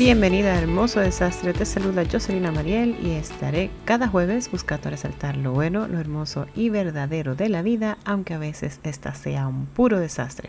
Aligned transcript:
Bienvenida 0.00 0.54
a 0.54 0.58
Hermoso 0.58 1.00
Desastre, 1.00 1.52
te 1.52 1.66
saluda 1.66 2.06
Jocelyn 2.10 2.50
Mariel 2.54 2.96
y 3.02 3.10
estaré 3.10 3.68
cada 3.84 4.08
jueves 4.08 4.50
buscando 4.50 4.88
resaltar 4.88 5.36
lo 5.36 5.52
bueno, 5.52 5.88
lo 5.88 6.00
hermoso 6.00 6.46
y 6.56 6.70
verdadero 6.70 7.34
de 7.34 7.50
la 7.50 7.60
vida, 7.60 7.98
aunque 8.06 8.32
a 8.32 8.38
veces 8.38 8.80
esta 8.82 9.14
sea 9.14 9.46
un 9.46 9.66
puro 9.66 10.00
desastre. 10.00 10.48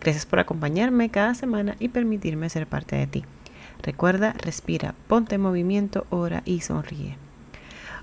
Gracias 0.00 0.26
por 0.26 0.38
acompañarme 0.38 1.10
cada 1.10 1.34
semana 1.34 1.74
y 1.80 1.88
permitirme 1.88 2.48
ser 2.50 2.68
parte 2.68 2.94
de 2.94 3.08
ti. 3.08 3.24
Recuerda, 3.82 4.32
respira, 4.38 4.94
ponte 5.08 5.34
en 5.34 5.40
movimiento, 5.40 6.06
ora 6.10 6.42
y 6.44 6.60
sonríe. 6.60 7.16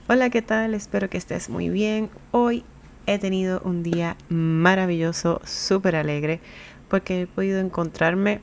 Hola, 0.10 0.30
¿qué 0.30 0.42
tal? 0.42 0.74
Espero 0.74 1.10
que 1.10 1.18
estés 1.18 1.50
muy 1.50 1.70
bien. 1.70 2.10
Hoy 2.32 2.66
he 3.06 3.18
tenido 3.18 3.62
un 3.64 3.82
día 3.82 4.18
maravilloso, 4.28 5.40
súper 5.46 5.96
alegre, 5.96 6.42
porque 6.90 7.22
he 7.22 7.28
podido 7.28 7.62
encontrarme 7.62 8.42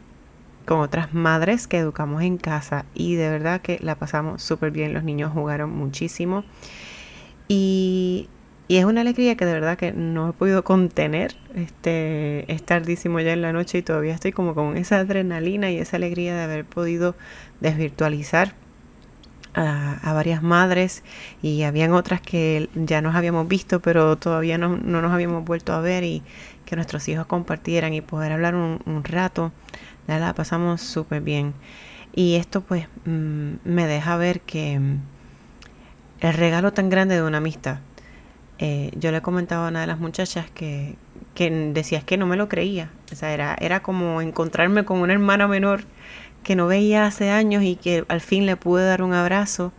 con 0.66 0.80
otras 0.80 1.14
madres 1.14 1.66
que 1.66 1.78
educamos 1.78 2.22
en 2.22 2.36
casa 2.36 2.84
y 2.94 3.14
de 3.14 3.30
verdad 3.30 3.62
que 3.62 3.78
la 3.80 3.94
pasamos 3.94 4.42
súper 4.42 4.70
bien. 4.70 4.92
Los 4.92 5.04
niños 5.04 5.32
jugaron 5.32 5.70
muchísimo 5.70 6.44
y, 7.48 8.28
es 8.68 8.84
una 8.84 9.02
alegría 9.02 9.36
que 9.36 9.46
de 9.46 9.52
verdad 9.52 9.78
que 9.78 9.92
no 9.92 10.30
he 10.30 10.32
podido 10.32 10.64
contener. 10.64 11.36
Este, 11.54 12.52
es 12.52 12.64
tardísimo 12.64 13.20
ya 13.20 13.32
en 13.32 13.40
la 13.40 13.52
noche 13.52 13.78
y 13.78 13.82
todavía 13.82 14.12
estoy 14.12 14.32
como 14.32 14.54
con 14.54 14.76
esa 14.76 14.96
adrenalina 14.96 15.70
y 15.70 15.78
esa 15.78 15.96
alegría 15.96 16.34
de 16.34 16.42
haber 16.42 16.64
podido 16.64 17.14
desvirtualizar 17.60 18.54
a, 19.54 20.12
varias 20.12 20.42
madres 20.42 21.02
y 21.42 21.62
habían 21.62 21.92
otras 21.92 22.20
que 22.20 22.68
ya 22.74 23.00
nos 23.00 23.14
habíamos 23.14 23.48
visto 23.48 23.80
pero 23.80 24.16
todavía 24.16 24.58
no, 24.58 24.76
nos 24.76 25.12
habíamos 25.12 25.44
vuelto 25.44 25.72
a 25.72 25.80
ver 25.80 26.04
y 26.04 26.22
que 26.66 26.76
nuestros 26.76 27.08
hijos 27.08 27.26
compartieran 27.26 27.94
y 27.94 28.02
poder 28.02 28.32
hablar 28.32 28.54
un, 28.54 28.80
un 28.84 29.02
rato 29.02 29.52
la 30.06 30.34
pasamos 30.34 30.80
súper 30.80 31.20
bien. 31.20 31.54
Y 32.14 32.36
esto 32.36 32.62
pues 32.62 32.86
mm, 33.04 33.54
me 33.64 33.86
deja 33.86 34.16
ver 34.16 34.40
que 34.40 34.78
mm, 34.78 35.00
el 36.20 36.34
regalo 36.34 36.72
tan 36.72 36.88
grande 36.88 37.16
de 37.16 37.22
una 37.22 37.38
amistad. 37.38 37.78
Eh, 38.58 38.90
yo 38.96 39.12
le 39.12 39.20
comentaba 39.20 39.66
a 39.66 39.70
una 39.70 39.82
de 39.82 39.86
las 39.86 39.98
muchachas 39.98 40.50
que, 40.50 40.96
que 41.34 41.50
decía 41.50 42.00
que 42.00 42.16
no 42.16 42.26
me 42.26 42.36
lo 42.36 42.48
creía. 42.48 42.90
O 43.12 43.14
sea, 43.14 43.32
era, 43.34 43.56
era 43.60 43.80
como 43.80 44.22
encontrarme 44.22 44.84
con 44.84 44.98
una 44.98 45.12
hermana 45.12 45.46
menor 45.46 45.84
que 46.42 46.56
no 46.56 46.66
veía 46.66 47.06
hace 47.06 47.30
años 47.30 47.62
y 47.64 47.76
que 47.76 48.04
al 48.08 48.20
fin 48.20 48.46
le 48.46 48.56
pude 48.56 48.84
dar 48.86 49.02
un 49.02 49.12
abrazo 49.12 49.72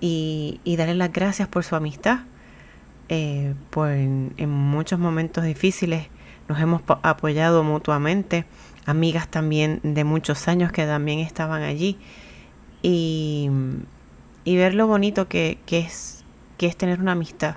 y, 0.00 0.60
darle 0.76 0.94
las 0.94 1.12
gracias 1.12 1.48
por 1.48 1.64
su 1.64 1.76
amistad. 1.76 2.20
Eh, 3.08 3.54
por 3.70 3.90
en 3.90 4.50
muchos 4.50 4.98
momentos 5.00 5.42
difíciles 5.42 6.08
nos 6.50 6.60
hemos 6.60 6.82
apoyado 7.02 7.62
mutuamente 7.62 8.44
amigas 8.86 9.28
también 9.28 9.80
de 9.82 10.04
muchos 10.04 10.48
años 10.48 10.72
que 10.72 10.86
también 10.86 11.20
estaban 11.20 11.62
allí 11.62 11.98
y, 12.82 13.50
ver 14.46 14.74
lo 14.74 14.86
bonito 14.86 15.28
que, 15.28 15.58
es, 15.70 16.24
que 16.58 16.66
es 16.66 16.76
tener 16.76 17.00
una 17.00 17.12
amistad. 17.12 17.56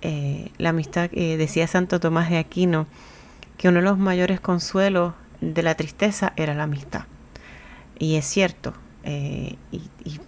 Eh, 0.00 0.50
la 0.58 0.70
amistad, 0.70 1.10
que 1.10 1.36
decía 1.36 1.66
Santo 1.66 2.00
Tomás 2.00 2.30
de 2.30 2.38
Aquino, 2.38 2.86
que 3.56 3.68
uno 3.68 3.78
de 3.78 3.84
los 3.84 3.98
mayores 3.98 4.40
consuelos 4.40 5.14
de 5.40 5.62
la 5.62 5.74
tristeza 5.74 6.32
era 6.36 6.54
la 6.54 6.64
amistad. 6.64 7.04
Y 7.98 8.14
es 8.14 8.24
cierto, 8.24 8.74
eh, 9.02 9.56
y, 9.72 9.82
y, 10.04 10.20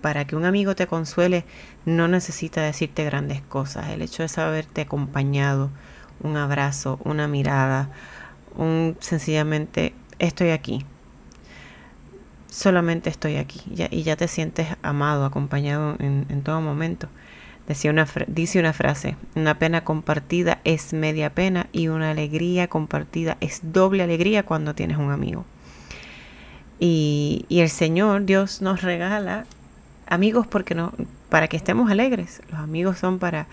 para 0.00 0.26
que 0.26 0.36
un 0.36 0.46
amigo 0.46 0.74
te 0.74 0.86
consuele 0.86 1.44
no 1.84 2.08
necesita 2.08 2.62
decirte 2.62 3.04
grandes 3.04 3.42
cosas. 3.42 3.90
El 3.90 4.00
hecho 4.00 4.22
de 4.22 4.28
saberte 4.28 4.80
acompañado, 4.82 5.70
un 6.22 6.36
abrazo, 6.36 6.98
una 7.04 7.28
mirada, 7.28 7.90
un 8.56 8.96
sencillamente 9.00 9.94
estoy 10.18 10.50
aquí. 10.50 10.84
Solamente 12.48 13.10
estoy 13.10 13.36
aquí 13.36 13.60
y 13.90 14.02
ya 14.02 14.16
te 14.16 14.26
sientes 14.26 14.68
amado, 14.82 15.24
acompañado 15.24 15.96
en, 16.00 16.42
todo 16.42 16.60
momento. 16.60 17.08
Decía 17.68 17.92
una, 17.92 18.06
dice 18.26 18.58
una 18.58 18.72
frase, 18.72 19.16
una 19.36 19.58
pena 19.58 19.84
compartida 19.84 20.60
es 20.64 20.92
media 20.92 21.32
pena 21.32 21.68
y 21.70 21.88
una 21.88 22.10
alegría 22.10 22.66
compartida 22.66 23.36
es 23.40 23.60
doble 23.62 24.02
alegría 24.02 24.42
cuando 24.42 24.74
tienes 24.74 24.96
un 24.96 25.12
amigo. 25.12 25.44
Y, 26.80 27.44
y 27.48 27.60
el 27.60 27.68
Señor, 27.68 28.24
Dios 28.24 28.62
nos 28.62 28.82
regala 28.82 29.44
amigos 30.08 30.46
porque 30.46 30.74
no, 30.74 30.92
para 31.30 31.48
que 31.48 31.56
estemos 31.56 31.90
alegres. 31.90 32.42
Los 32.50 32.60
amigos 32.60 32.98
son 32.98 33.18
para, 33.18 33.46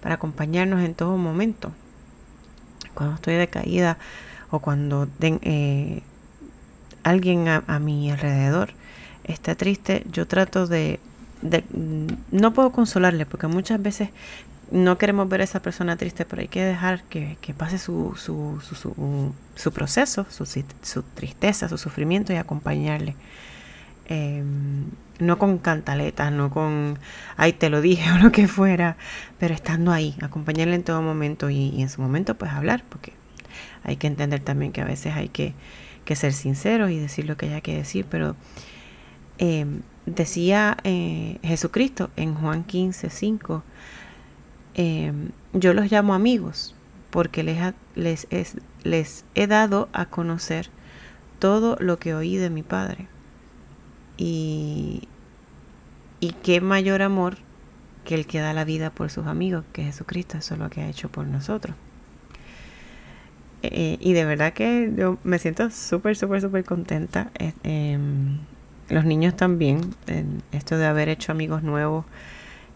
para 0.00 0.14
acompañarnos 0.14 0.82
en 0.82 0.94
todo 0.94 1.18
momento. 1.18 1.72
Cuando 2.94 3.16
estoy 3.16 3.34
decaída, 3.34 3.98
o 4.54 4.60
cuando 4.60 5.08
eh, 5.20 6.02
alguien 7.02 7.48
a, 7.48 7.78
mi 7.80 8.10
alrededor 8.10 8.70
está 9.24 9.56
triste, 9.56 10.04
yo 10.12 10.28
trato 10.28 10.68
de, 10.68 11.00
mm, 11.42 12.06
no 12.30 12.54
puedo 12.54 12.70
consolarle 12.70 13.26
porque 13.26 13.48
muchas 13.48 13.82
veces 13.82 14.10
no 14.70 14.96
queremos 14.96 15.28
ver 15.28 15.40
a 15.40 15.44
esa 15.44 15.60
persona 15.60 15.96
triste, 15.96 16.24
pero 16.24 16.40
hay 16.42 16.48
que 16.48 16.62
dejar 16.62 17.02
que, 17.04 17.36
pase 17.56 17.78
su, 17.78 18.14
su, 18.16 18.60
su, 19.54 19.72
proceso, 19.72 20.26
su, 20.30 21.02
tristeza, 21.14 21.68
su 21.68 21.76
sufrimiento 21.76 22.32
y 22.32 22.36
acompañarle. 22.36 23.16
Em, 24.06 24.84
no 25.18 25.38
con 25.38 25.58
cantaletas, 25.58 26.30
no 26.32 26.50
con, 26.50 26.98
ay, 27.36 27.54
te 27.54 27.70
lo 27.70 27.80
dije 27.80 28.12
o 28.14 28.18
lo 28.18 28.30
que 28.30 28.46
fuera, 28.46 28.96
pero 29.38 29.54
estando 29.54 29.92
ahí, 29.92 30.16
acompañarle 30.22 30.76
en 30.76 30.84
todo 30.84 31.02
momento 31.02 31.50
y, 31.50 31.70
y 31.70 31.82
en 31.82 31.88
su 31.88 32.00
momento 32.02 32.36
pues 32.36 32.52
hablar, 32.52 32.84
porque 32.88 33.14
hay 33.82 33.96
que 33.96 34.06
entender 34.06 34.40
también 34.40 34.72
que 34.72 34.80
a 34.80 34.84
veces 34.84 35.14
hay 35.14 35.28
que, 35.28 35.54
ser 36.14 36.32
sinceros 36.32 36.90
y 36.90 36.98
decir 36.98 37.26
lo 37.26 37.36
que 37.36 37.46
haya 37.46 37.60
que 37.60 37.76
decir, 37.76 38.06
pero 38.08 38.36
em, 39.38 39.82
decía 40.06 40.76
eh, 40.84 41.38
Jesucristo 41.42 42.10
en 42.16 42.34
Juan 42.34 42.64
15, 42.64 43.10
5, 43.10 43.62
em, 44.74 45.30
yo 45.52 45.74
los 45.74 45.90
llamo 45.90 46.14
amigos 46.14 46.74
porque 47.10 47.42
les, 47.42 47.58
les, 47.94 48.26
les 48.82 49.24
he 49.34 49.46
dado 49.46 49.88
a 49.92 50.06
conocer 50.06 50.70
todo 51.38 51.76
lo 51.78 51.98
que 51.98 52.14
oí 52.14 52.36
de 52.36 52.50
mi 52.50 52.62
Padre. 52.62 53.06
Y, 54.16 55.08
y 56.20 56.32
qué 56.42 56.60
mayor 56.60 57.02
amor 57.02 57.36
que 58.04 58.14
el 58.14 58.26
que 58.26 58.40
da 58.40 58.52
la 58.52 58.64
vida 58.64 58.90
por 58.90 59.10
sus 59.10 59.26
amigos, 59.26 59.64
que 59.72 59.84
Jesucristo, 59.84 60.38
eso 60.38 60.54
es 60.54 60.60
lo 60.60 60.70
que 60.70 60.82
ha 60.82 60.88
hecho 60.88 61.08
por 61.08 61.26
nosotros. 61.26 61.76
Eh, 63.72 63.98
y 64.00 64.12
de 64.12 64.24
verdad 64.24 64.52
que 64.52 64.92
yo 64.96 65.18
me 65.24 65.38
siento 65.38 65.70
súper, 65.70 66.16
súper, 66.16 66.40
súper 66.40 66.64
contenta. 66.64 67.30
Eh, 67.38 67.52
em, 67.62 68.38
los 68.88 69.04
niños 69.04 69.36
también, 69.36 69.94
esto 70.52 70.76
de 70.76 70.86
haber 70.86 71.08
hecho 71.08 71.32
amigos 71.32 71.62
nuevos, 71.62 72.04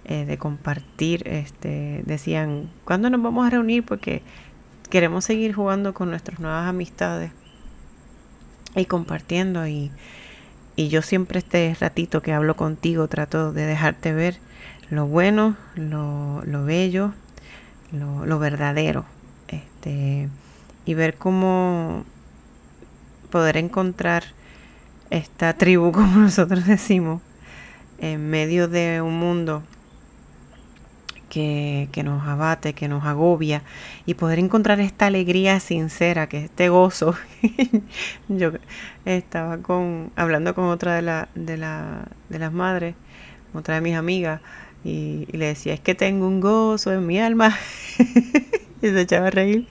eh, 0.04 0.24
de 0.24 0.38
compartir, 0.38 1.28
este, 1.28 2.02
decían, 2.06 2.70
¿cuándo 2.84 3.10
nos 3.10 3.22
vamos 3.22 3.46
a 3.46 3.50
reunir? 3.50 3.84
Porque 3.84 4.22
queremos 4.88 5.24
seguir 5.26 5.52
jugando 5.52 5.92
con 5.92 6.08
nuestras 6.08 6.40
nuevas 6.40 6.66
amistades 6.66 7.30
y 8.74 8.86
compartiendo. 8.86 9.66
Y, 9.66 9.90
y 10.76 10.88
yo 10.88 11.02
siempre 11.02 11.40
este 11.40 11.76
ratito 11.78 12.22
que 12.22 12.32
hablo 12.32 12.56
contigo 12.56 13.08
trato 13.08 13.52
de 13.52 13.66
dejarte 13.66 14.12
ver 14.14 14.38
lo 14.90 15.06
bueno, 15.06 15.56
lo, 15.74 16.42
lo 16.46 16.64
bello, 16.64 17.12
lo, 17.92 18.24
lo 18.24 18.38
verdadero. 18.38 19.04
Este, 19.48 20.28
y 20.88 20.94
ver 20.94 21.16
cómo 21.16 22.06
poder 23.30 23.58
encontrar 23.58 24.24
esta 25.10 25.52
tribu, 25.52 25.92
como 25.92 26.16
nosotros 26.16 26.66
decimos, 26.66 27.20
en 27.98 28.30
medio 28.30 28.68
de 28.68 29.02
un 29.02 29.18
mundo 29.18 29.62
que, 31.28 31.90
nos 32.02 32.26
abate, 32.26 32.72
que 32.72 32.88
nos 32.88 33.04
agobia, 33.04 33.62
y 34.06 34.14
poder 34.14 34.38
encontrar 34.38 34.80
esta 34.80 35.04
alegría 35.04 35.60
sincera, 35.60 36.26
que 36.26 36.44
este 36.44 36.70
gozo. 36.70 37.14
Yo 38.30 38.52
estaba 39.04 39.58
con, 39.58 40.10
hablando 40.16 40.54
con 40.54 40.64
otra 40.64 40.94
de, 40.94 41.02
la, 41.02 41.28
de, 41.34 41.58
la, 41.58 42.08
de 42.30 42.38
las 42.38 42.52
madres, 42.54 42.94
otra 43.52 43.74
de 43.74 43.82
mis 43.82 43.94
amigas, 43.94 44.40
y, 44.84 45.28
y, 45.30 45.36
le 45.36 45.48
decía, 45.48 45.74
es 45.74 45.80
que 45.80 45.94
tengo 45.94 46.26
un 46.26 46.40
gozo 46.40 46.94
en 46.94 47.06
mi 47.06 47.20
alma. 47.20 47.54
y 48.80 48.86
se 48.86 49.00
echaba 49.02 49.26
a 49.26 49.30
reír 49.30 49.66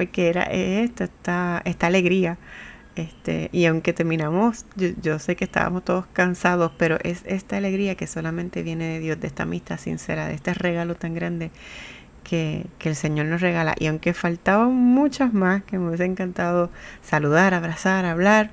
porque 0.00 0.30
era 0.30 0.44
esto, 0.44 1.04
esta, 1.04 1.60
esta 1.66 1.88
alegría. 1.88 2.38
Este, 2.96 3.50
y 3.52 3.66
aunque 3.66 3.92
terminamos, 3.92 4.64
yo, 4.76 5.18
sé 5.18 5.36
que 5.36 5.44
estábamos 5.44 5.84
todos 5.84 6.06
cansados, 6.14 6.72
pero 6.78 6.96
es 7.02 7.22
esta 7.26 7.58
alegría 7.58 7.96
que 7.96 8.06
solamente 8.06 8.62
viene 8.62 8.86
de 8.86 8.98
Dios, 8.98 9.20
de 9.20 9.26
esta 9.26 9.42
amistad 9.42 9.78
sincera, 9.78 10.26
de 10.26 10.34
este 10.34 10.54
regalo 10.54 10.94
tan 10.94 11.12
grande 11.12 11.50
que, 12.24 12.64
el 12.82 12.96
Señor 12.96 13.26
nos 13.26 13.42
regala. 13.42 13.74
Y 13.78 13.88
aunque 13.88 14.14
faltaban 14.14 14.74
muchas 14.74 15.34
más 15.34 15.64
que 15.64 15.78
me 15.78 15.88
hubiese 15.88 16.06
encantado 16.06 16.70
saludar, 17.02 17.52
abrazar, 17.52 18.06
hablar, 18.06 18.52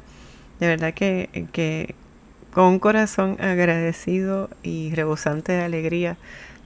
de 0.59 0.67
verdad 0.67 0.93
que, 0.93 1.47
que 1.53 1.95
con 2.51 2.65
un 2.65 2.79
corazón 2.79 3.37
agradecido 3.39 4.49
y 4.63 4.93
rebosante 4.93 5.53
de 5.53 5.63
alegría, 5.63 6.17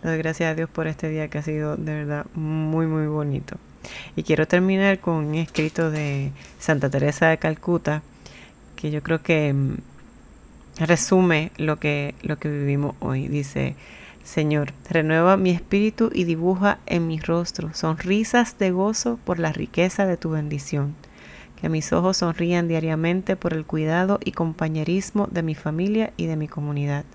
doy 0.01 0.17
gracias 0.17 0.51
a 0.51 0.55
Dios 0.55 0.71
por 0.71 0.87
este 0.87 1.07
día 1.07 1.27
que 1.27 1.37
ha 1.37 1.43
sido 1.43 1.77
de 1.77 1.93
verdad 1.93 2.25
muy, 2.33 2.87
muy 2.87 3.05
bonito. 3.05 3.57
Y 4.15 4.23
quiero 4.23 4.47
terminar 4.47 4.99
con 4.99 5.15
un 5.15 5.35
escrito 5.35 5.91
de 5.91 6.31
Santa 6.59 6.89
Teresa 6.89 7.29
de 7.29 7.37
Calcuta, 7.37 8.03
que 8.75 8.91
yo 8.91 9.01
creo 9.03 9.21
que 9.21 9.53
mm, 9.53 9.75
resume 10.79 11.51
lo 11.57 11.77
que, 11.77 12.15
lo 12.21 12.37
que 12.37 12.49
vivimos 12.49 12.95
hoy. 12.99 13.27
Dice, 13.27 13.75
Señor, 14.23 14.73
renueva 14.89 15.37
mi 15.37 15.49
espíritu 15.49 16.11
y 16.13 16.25
dibuja 16.25 16.79
en 16.85 17.07
mi 17.07 17.19
rostro 17.19 17.73
sonrisas 17.73 18.57
de 18.59 18.71
gozo 18.71 19.19
por 19.23 19.39
la 19.39 19.51
riqueza 19.51 20.05
de 20.05 20.17
tu 20.17 20.31
bendición. 20.31 20.95
Que 21.59 21.69
mis 21.69 21.93
ojos 21.93 22.17
sonrían 22.17 22.67
diariamente 22.67 23.35
por 23.35 23.53
el 23.53 23.65
cuidado 23.65 24.19
y 24.23 24.31
compañerismo 24.31 25.27
de 25.31 25.43
mi 25.43 25.53
familia 25.53 26.11
y 26.17 26.25
de 26.25 26.35
mi 26.35 26.47
comunidad. 26.47 27.05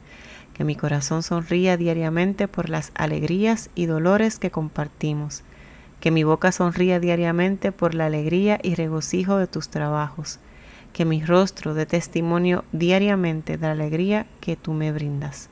Que 0.54 0.64
mi 0.64 0.76
corazón 0.76 1.22
sonría 1.22 1.76
diariamente 1.76 2.48
por 2.48 2.70
las 2.70 2.92
alegrías 2.94 3.70
y 3.74 3.86
dolores 3.86 4.38
que 4.38 4.50
compartimos. 4.50 5.42
Que 6.06 6.12
mi 6.12 6.22
boca 6.22 6.52
sonría 6.52 7.00
diariamente 7.00 7.72
por 7.72 7.96
la 7.96 8.06
alegría 8.06 8.60
y 8.62 8.76
regocijo 8.76 9.38
de 9.38 9.48
tus 9.48 9.70
trabajos. 9.70 10.38
Que 10.92 11.04
mi 11.04 11.24
rostro 11.24 11.74
dé 11.74 11.84
testimonio 11.84 12.64
diariamente 12.70 13.56
de 13.56 13.66
la 13.66 13.72
alegría 13.72 14.28
que 14.40 14.54
tú 14.54 14.72
me 14.72 14.92
brindas. 14.92 15.50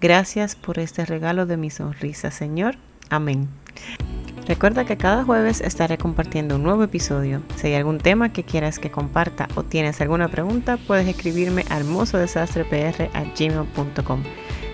Gracias 0.00 0.56
por 0.56 0.78
este 0.78 1.04
regalo 1.04 1.44
de 1.44 1.58
mi 1.58 1.68
sonrisa, 1.68 2.30
Señor. 2.30 2.76
Amén. 3.10 3.50
Recuerda 4.46 4.86
que 4.86 4.96
cada 4.96 5.22
jueves 5.22 5.60
estaré 5.60 5.98
compartiendo 5.98 6.56
un 6.56 6.62
nuevo 6.62 6.82
episodio. 6.82 7.42
Si 7.56 7.66
hay 7.66 7.74
algún 7.74 7.98
tema 7.98 8.32
que 8.32 8.42
quieras 8.42 8.78
que 8.78 8.90
comparta 8.90 9.48
o 9.54 9.64
tienes 9.64 10.00
alguna 10.00 10.28
pregunta, 10.28 10.78
puedes 10.78 11.08
escribirme 11.08 11.66
a 11.68 11.76
hermosodesastrepr.gmail.com. 11.76 14.22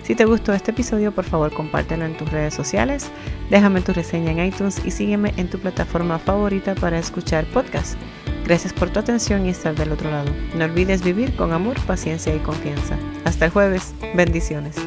Si 0.07 0.15
te 0.15 0.23
gustó 0.23 0.53
este 0.53 0.71
episodio, 0.71 1.11
por 1.11 1.25
favor 1.25 1.53
compártelo 1.53 2.05
en 2.05 2.15
tus 2.15 2.31
redes 2.31 2.53
sociales, 2.53 3.11
déjame 3.49 3.81
tu 3.81 3.91
reseña 3.91 4.31
en 4.31 4.39
iTunes 4.39 4.81
y 4.85 4.91
sígueme 4.91 5.33
en 5.35 5.49
tu 5.49 5.59
plataforma 5.59 6.17
favorita 6.17 6.75
para 6.75 6.97
escuchar 6.97 7.43
podcasts. 7.47 7.97
Gracias 8.45 8.71
por 8.71 8.89
tu 8.89 8.99
atención 8.99 9.45
y 9.45 9.49
estar 9.49 9.75
del 9.75 9.91
otro 9.91 10.09
lado. 10.09 10.31
No 10.55 10.63
olvides 10.63 11.03
vivir 11.03 11.35
con 11.35 11.51
amor, 11.51 11.77
paciencia 11.81 12.33
y 12.33 12.39
confianza. 12.39 12.97
Hasta 13.25 13.47
el 13.47 13.51
jueves. 13.51 13.93
Bendiciones. 14.15 14.77